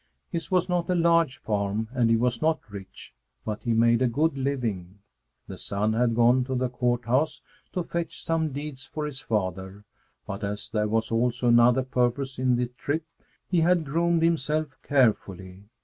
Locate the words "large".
0.95-1.37